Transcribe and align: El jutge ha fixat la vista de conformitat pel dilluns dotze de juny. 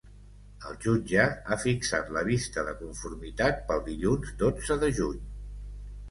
El 0.69 0.77
jutge 0.83 1.25
ha 1.25 1.57
fixat 1.63 2.07
la 2.15 2.23
vista 2.29 2.63
de 2.69 2.73
conformitat 2.79 3.61
pel 3.67 3.83
dilluns 3.89 4.31
dotze 4.41 4.79
de 4.85 4.89
juny. 5.01 5.21